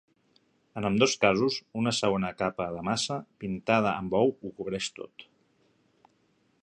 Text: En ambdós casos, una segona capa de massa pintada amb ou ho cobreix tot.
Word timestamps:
En 0.79 0.87
ambdós 0.87 1.11
casos, 1.25 1.57
una 1.81 1.93
segona 1.97 2.31
capa 2.39 2.67
de 2.77 2.81
massa 2.89 3.19
pintada 3.45 3.93
amb 3.93 4.17
ou 4.23 4.35
ho 4.41 4.53
cobreix 4.59 4.89
tot. 5.01 5.31